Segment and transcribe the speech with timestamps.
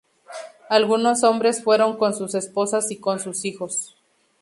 [0.67, 3.95] Algunos hombres fueron con sus esposas y con sus hijos.